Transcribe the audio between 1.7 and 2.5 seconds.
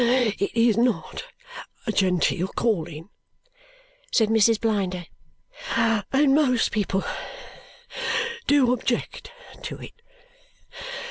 a genteel